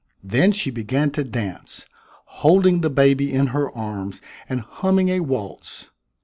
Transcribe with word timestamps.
Then 0.23 0.51
she 0.51 0.71
began 0.71 1.11
to 1.11 1.23
dance, 1.23 1.85
holding 2.25 2.81
the 2.81 2.89
baby 2.89 3.31
in 3.31 3.45
her 3.53 3.69
arms 3.71 4.19
and 4.49 4.61
humming 4.61 5.09
a 5.09 5.19
waltz. 5.19 5.91